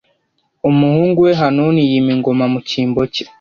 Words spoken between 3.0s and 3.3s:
cye